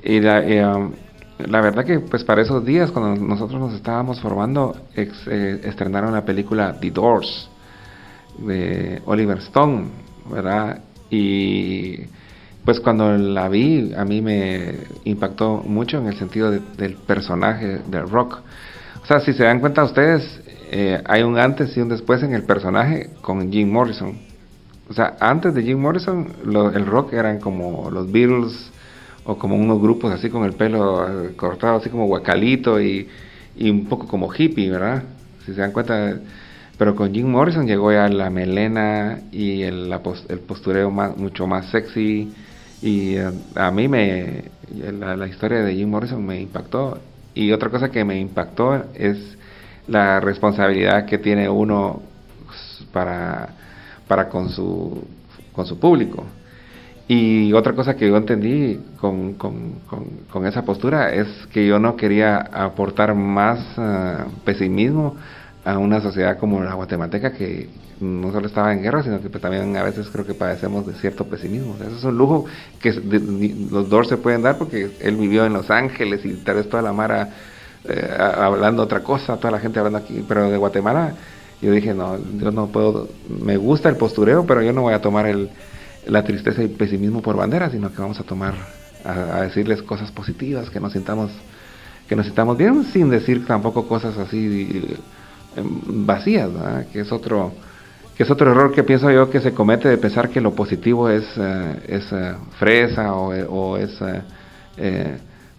[0.04, 0.90] la, eh,
[1.48, 6.26] la verdad que pues para esos días cuando nosotros nos estábamos formando eh, estrenaron la
[6.26, 7.50] película The Doors
[8.38, 9.88] de Oliver Stone,
[10.32, 10.82] ¿verdad?
[11.10, 12.02] Y
[12.66, 14.76] pues cuando la vi a mí me
[15.06, 18.40] impactó mucho en el sentido de- del personaje del rock.
[19.02, 22.34] O sea, si se dan cuenta ustedes, eh, hay un antes y un después en
[22.34, 24.18] el personaje con Jim Morrison.
[24.90, 28.72] O sea, antes de Jim Morrison, lo- el rock eran como los Beatles
[29.26, 33.08] o como unos grupos así con el pelo eh, cortado, así como guacalito y,
[33.62, 35.04] un poco como hippie, ¿verdad?
[35.46, 36.20] Si se dan cuenta.
[36.78, 41.66] Pero con Jim Morrison llegó ya la melena y el, la el postureo mucho más
[41.70, 42.32] sexy.
[42.82, 44.46] Y eh, a mí me.
[44.98, 47.00] La, la historia de Jim Morrison me impactó.
[47.34, 49.18] Y otra cosa que me impactó es
[49.90, 52.02] la responsabilidad que tiene uno
[52.94, 53.50] para,
[54.08, 55.04] para con, su,
[55.52, 56.26] con su público.
[57.12, 59.80] Y otra cosa que yo entendí con, con,
[60.32, 65.16] con, esa postura es que yo no quería aportar más ah, pesimismo
[65.66, 67.68] a una sociedad como la guatemalteca que
[68.00, 70.94] no solo estaba en guerra, sino que pues, también a veces creo que padecemos de
[70.94, 71.78] cierto pesimismo.
[71.82, 72.46] Eso es un lujo
[72.80, 76.70] que los Doors se pueden dar porque él vivió en Los Ángeles y tal vez
[76.70, 77.30] toda la mara
[77.86, 81.16] eh, hablando otra cosa, toda la gente hablando aquí, pero de Guatemala
[81.60, 85.02] yo dije, no, yo no puedo, me gusta el postureo, pero yo no voy a
[85.02, 85.50] tomar el,
[86.08, 88.54] la tristeza y el pesimismo por bandera, sino que vamos a tomar,
[89.04, 91.32] a, decirles cosas positivas, que nos sintamos,
[92.08, 94.98] que nos sintamos bien, sin decir tampoco cosas así
[95.56, 96.88] eh, vacías, ¿verdad?
[96.92, 97.54] que es otro,
[98.16, 101.10] que es otro error que pienso yo que se comete de pensar que lo positivo
[101.10, 104.00] es, eh, es eh, fresa o, es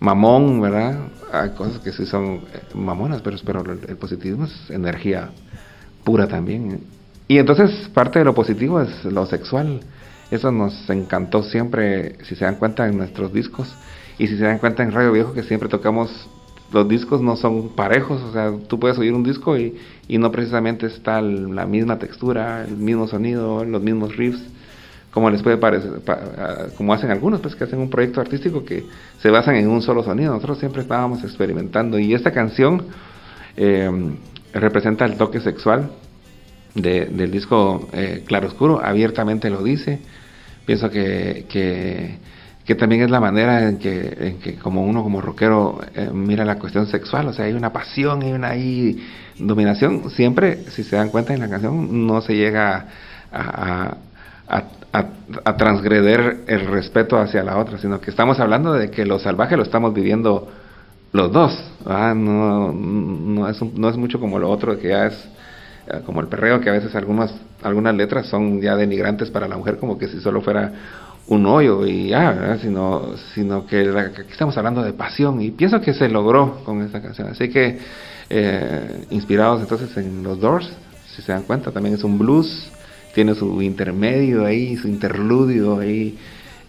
[0.00, 0.98] mamón, ¿verdad?
[1.30, 2.40] Hay cosas que sí son
[2.74, 5.30] mamonas, pero, pero el positivismo es energía
[6.04, 6.80] pura también.
[7.28, 9.80] Y entonces parte de lo positivo es lo sexual.
[10.30, 13.74] Eso nos encantó siempre, si se dan cuenta en nuestros discos
[14.18, 16.28] y si se dan cuenta en Radio Viejo que siempre tocamos
[16.72, 19.76] los discos no son parejos, o sea, tú puedes oír un disco y,
[20.06, 24.40] y no precisamente está la misma textura, el mismo sonido, los mismos riffs,
[25.10, 25.90] como les puede parecer,
[26.76, 28.84] como hacen algunos, pues que hacen un proyecto artístico que
[29.20, 30.32] se basan en un solo sonido.
[30.32, 32.84] Nosotros siempre estábamos experimentando y esta canción
[33.56, 33.90] eh,
[34.54, 35.90] representa el toque sexual
[36.74, 39.98] del disco eh, Claro Oscuro, abiertamente lo dice.
[40.70, 41.46] Pienso que,
[42.64, 46.44] que también es la manera en que, en que como uno como rockero eh, mira
[46.44, 48.52] la cuestión sexual, o sea, hay una pasión, hay una
[49.36, 52.86] dominación, siempre, si se dan cuenta en la canción, no se llega
[53.32, 53.96] a,
[55.58, 59.64] transgreder el respeto hacia la otra, sino que estamos hablando de que lo salvaje lo
[59.64, 60.52] estamos viviendo
[61.10, 65.28] los dos, no, no, es, no es mucho como lo otro, que ya es
[66.06, 69.78] como el perreo, que a veces algunas, algunas letras son ya denigrantes para la mujer,
[69.78, 70.72] como que si solo fuera
[71.26, 75.94] un hoyo y ya, sino, sino que aquí estamos hablando de pasión y pienso que
[75.94, 77.28] se logró con esta canción.
[77.28, 77.78] Así que
[78.28, 80.70] eh, inspirados entonces en los Doors,
[81.14, 82.70] si se dan cuenta, también es un blues,
[83.14, 86.16] tiene su intermedio ahí, su interludio ahí,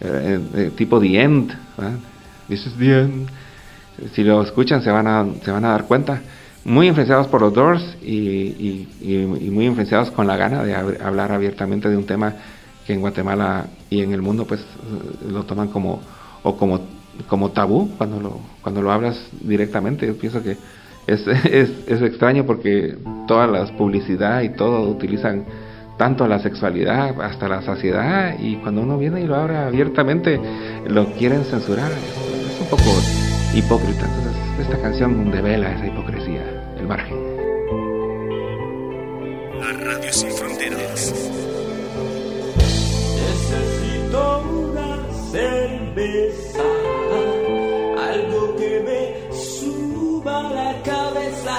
[0.00, 1.52] eh, eh, tipo The End,
[2.48, 3.28] This is the end.
[4.14, 6.20] Si lo escuchan se van a, se van a dar cuenta.
[6.64, 11.88] Muy influenciados por los Doors y, y muy influenciados con la gana de hablar abiertamente
[11.88, 12.34] de un tema
[12.86, 14.64] que en Guatemala y en el mundo pues
[15.28, 16.00] lo toman como
[16.42, 16.80] o como
[17.28, 20.06] como tabú cuando lo cuando lo hablas directamente.
[20.06, 20.56] Yo pienso que
[21.06, 22.96] es, es, es extraño porque
[23.26, 25.44] todas las publicidad y todo utilizan
[25.98, 30.40] tanto la sexualidad hasta la saciedad y cuando uno viene y lo habla abiertamente
[30.88, 31.92] lo quieren censurar.
[31.92, 32.90] Es, un poco
[33.54, 34.06] hipócrita.
[34.06, 36.31] Entonces esta canción devela esa hipocresía
[36.82, 37.18] el margen.
[39.60, 41.14] La radio sin fronteras.
[45.32, 46.68] Cerveza,
[48.12, 51.56] algo que me suba la cabeza,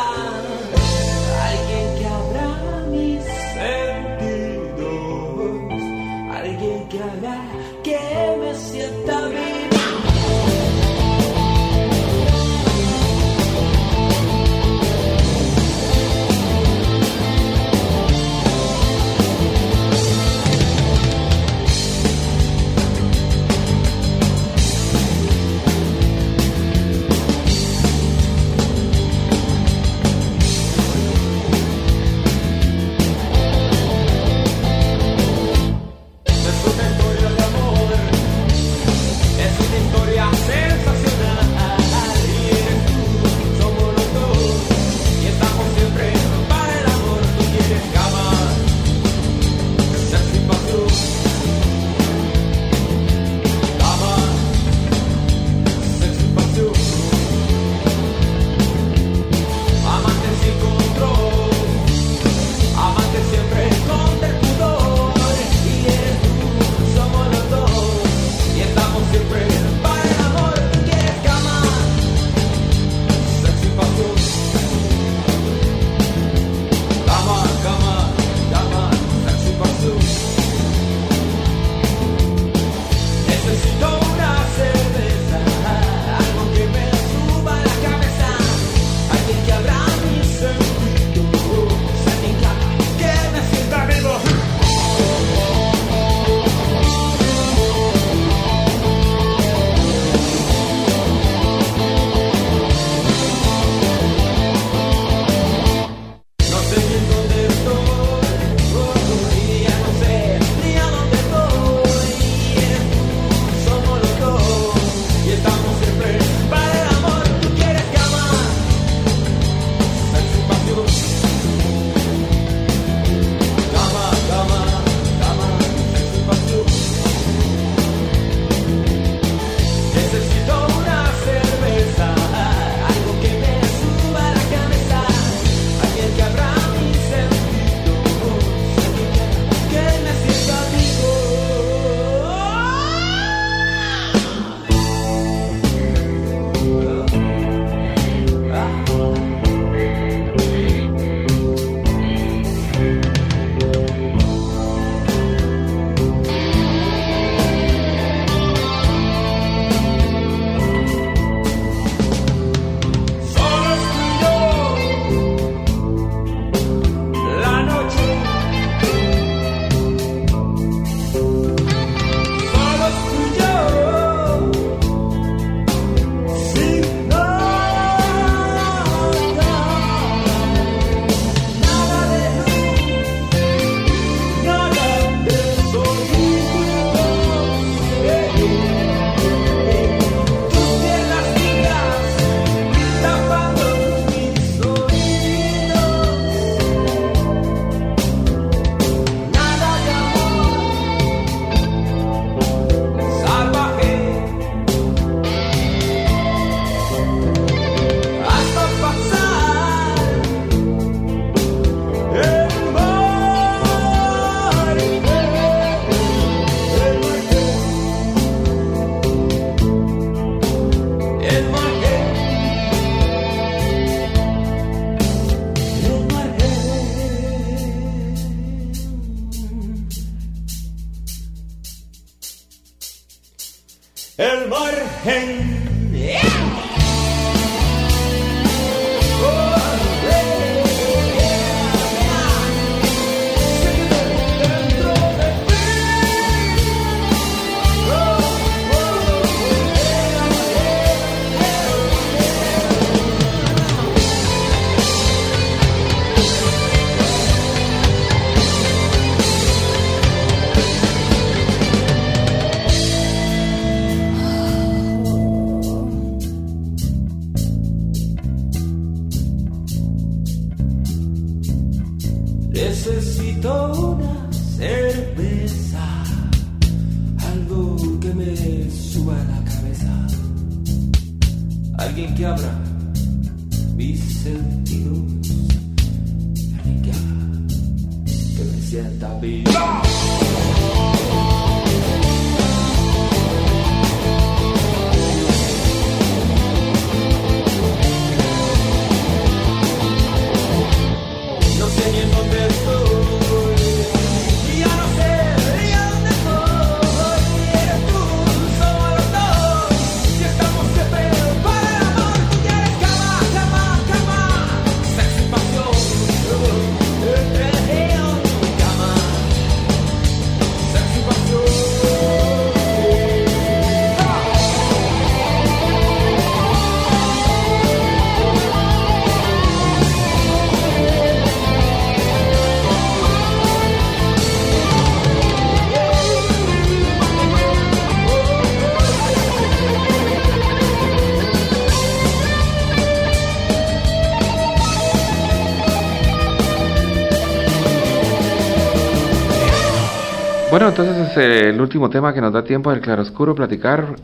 [351.18, 353.96] es el último tema que nos da tiempo del claroscuro platicar,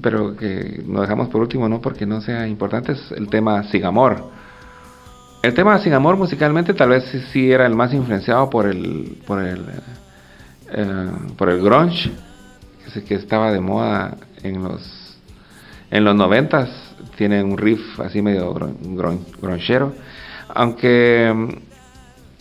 [0.00, 3.84] pero que nos dejamos por último, no porque no sea importante, es el tema Sin
[3.84, 4.30] Amor.
[5.42, 9.42] El tema Sin Amor musicalmente tal vez sí, era el más influenciado por el por
[9.42, 9.64] el
[10.72, 12.10] eh, por el grunge
[13.06, 15.18] que, estaba de moda en los
[15.90, 16.70] en los noventas.
[17.16, 18.54] Tiene un riff así medio
[19.40, 19.92] grunchero
[20.48, 21.32] aunque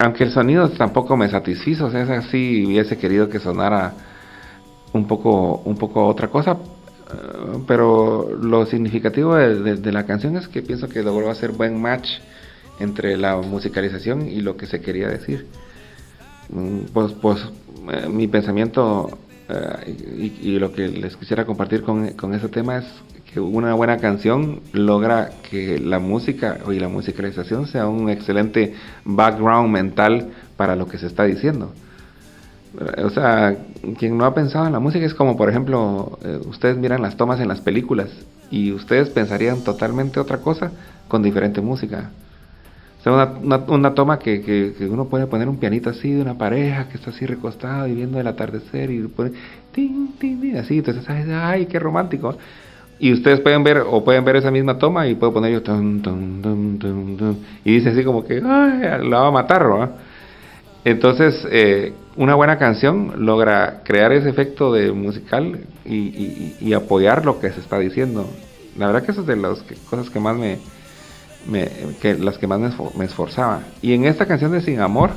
[0.04, 3.94] aunque el sonido tampoco me satisfizo, o sea, así hubiese querido que sonara
[4.92, 10.62] un poco, un poco otra cosa, eh, pero lo significativo de, la canción es que
[10.62, 12.10] pienso que logró hacer buen match
[12.80, 15.48] entre la musicalización y lo que se quería decir.
[16.50, 17.40] Mm, pues, pues
[17.92, 19.10] eh, mi pensamiento
[19.48, 22.86] eh, y, lo que les quisiera compartir con, con ese tema es
[23.40, 28.74] una buena canción logra que la música y la musicalización sea un excelente
[29.06, 31.72] background mental para lo que se está diciendo.
[33.04, 33.56] O sea,
[34.00, 37.18] quien no ha pensado en la música es como, por ejemplo, eh, ustedes miran las
[37.18, 38.10] tomas en las películas
[38.50, 40.72] y ustedes pensarían totalmente otra cosa
[41.08, 42.10] con diferente música.
[43.00, 43.34] O sea,
[43.68, 47.26] una, toma que, uno puede poner un pianito así de una pareja que está así
[47.26, 49.34] recostada y viendo el atardecer y pone
[49.74, 52.38] tin, tin, así, entonces, ay, qué romántico.
[53.00, 55.62] Y ustedes pueden ver, o pueden ver esa misma toma y puedo poner yo,
[57.66, 59.92] y dice así como que, ay, la va a matar.
[60.86, 67.52] Entonces, eh, una buena canción logra crear ese efecto de musical y, apoyar lo que
[67.52, 68.30] se está diciendo.
[68.78, 70.60] La verdad que eso es de las cosas que más me,
[72.02, 72.60] que las que más
[72.96, 73.62] me, esforzaba.
[73.82, 75.12] Y en esta canción de Sin Amor,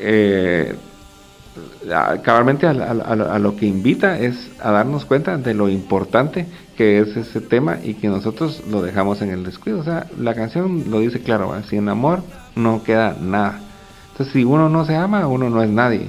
[0.00, 0.74] eh,
[2.22, 6.46] cabalmente a, lo que invita es a darnos cuenta de lo importante
[6.76, 9.80] que es ese tema y que nosotros lo dejamos en el descuido.
[9.80, 12.22] O sea, la canción lo dice claro, sin amor
[12.54, 13.60] no queda nada.
[14.12, 16.08] Entonces, si uno no se ama, uno no es nadie.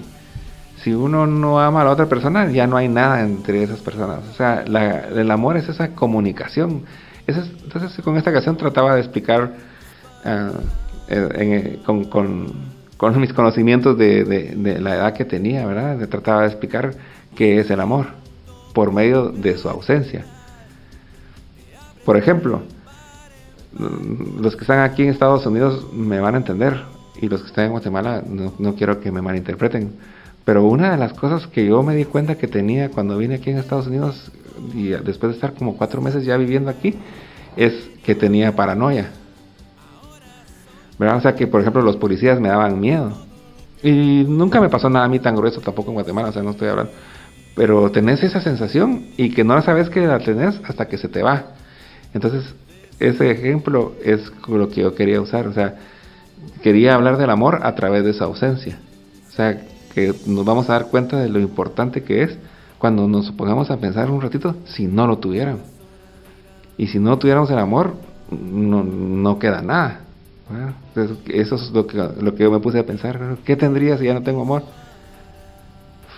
[0.83, 4.19] Si uno no ama a la otra persona, ya no hay nada entre esas personas.
[4.31, 6.83] O sea, el amor es esa comunicación.
[7.27, 9.53] entonces, con esta canción trataba de explicar
[10.23, 10.51] ah,
[11.09, 12.78] eh, con con
[13.15, 15.99] mis conocimientos de, la edad que tenía, ¿verdad?
[15.99, 16.93] Le trataba de explicar
[17.35, 18.07] qué es el amor
[18.73, 20.25] por medio de su ausencia.
[22.05, 22.61] Por ejemplo,
[24.41, 26.83] los que están aquí en Estados Unidos me van a entender
[27.21, 29.93] y los que están en Guatemala no, quiero que me malinterpreten.
[30.43, 33.51] Pero una de las cosas que yo me di cuenta que tenía cuando vine aquí
[33.51, 34.31] en Estados Unidos
[34.73, 36.95] y después de estar como cuatro meses ya viviendo aquí
[37.55, 37.73] es
[38.03, 39.11] que tenía paranoia.
[40.99, 41.17] ¿verdad?
[41.17, 43.13] O sea que, por ejemplo, los policías me daban miedo.
[43.81, 46.51] Y nunca me pasó nada a mí tan grueso tampoco en Guatemala, o sea, no
[46.51, 46.91] estoy hablando.
[47.55, 51.23] Pero tenés esa sensación y que no sabes que la tenés hasta que se te
[51.23, 51.45] va.
[52.13, 52.53] Entonces,
[52.99, 55.47] ese ejemplo es lo que yo quería usar.
[55.47, 55.75] O sea,
[56.61, 58.77] quería hablar del amor a través de esa ausencia.
[59.29, 59.61] O sea,
[59.93, 62.37] que nos vamos a dar cuenta de lo importante que es
[62.77, 65.59] cuando nos pongamos a pensar un ratito si no lo tuvieran.
[66.77, 67.95] Y si no tuviéramos el amor,
[68.31, 70.01] no, no queda nada.
[70.49, 70.73] Bueno,
[71.27, 73.37] eso es lo que, lo que yo me puse a pensar.
[73.45, 74.63] ¿Qué tendría si ya no tengo amor?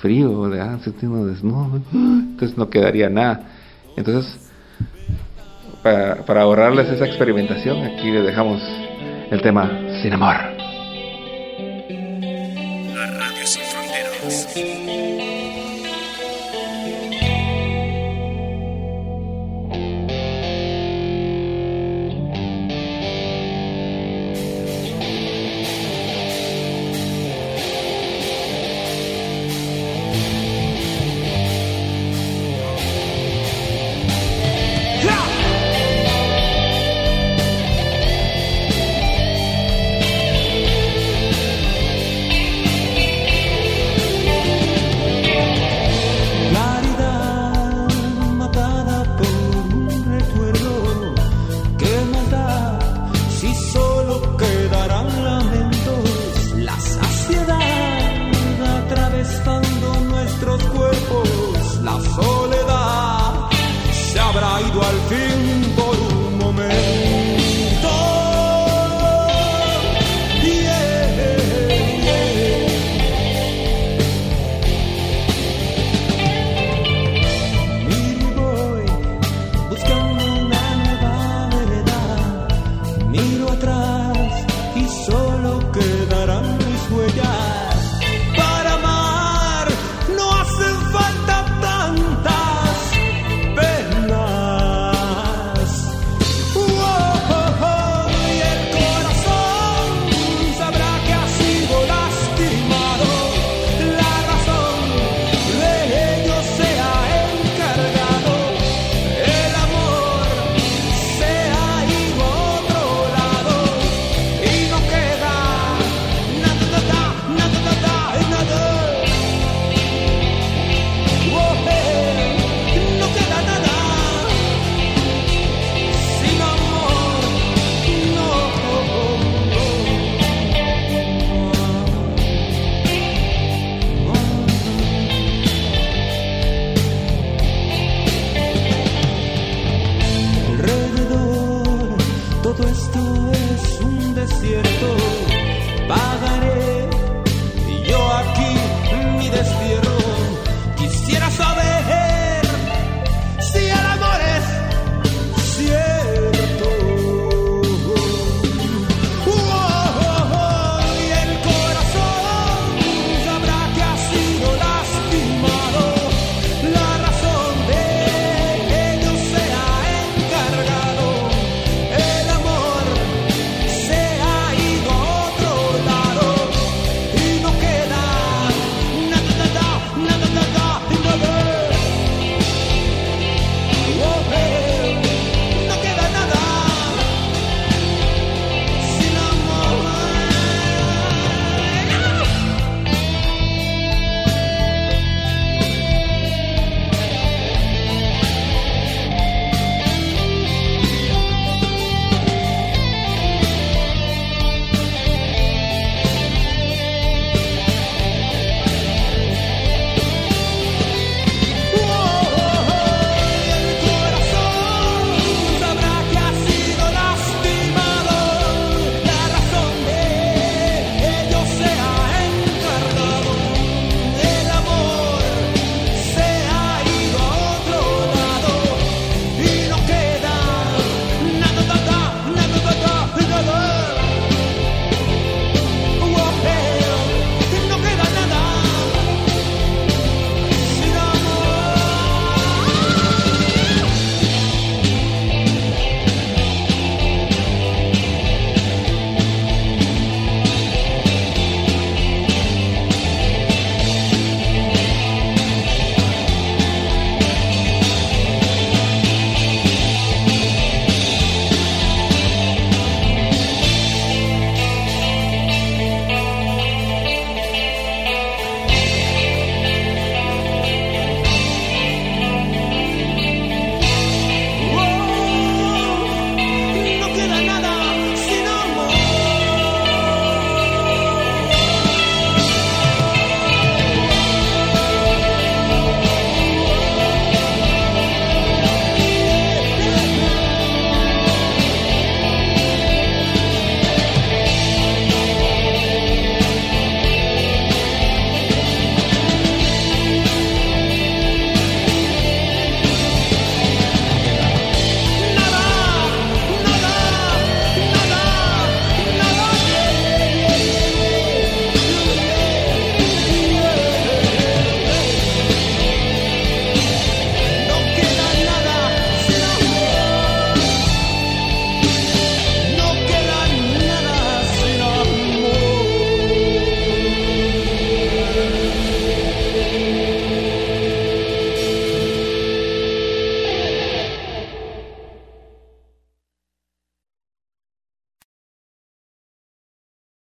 [0.02, 0.80] Frío, ¿verdad?
[0.82, 1.82] Sentirnos desnudo.
[1.94, 3.42] Entonces no quedaría nada.
[3.98, 4.40] Entonces,
[5.84, 8.62] para, para ahorrarles esa experimentación, aquí les dejamos
[9.30, 9.70] el tema
[10.02, 10.61] sin amor.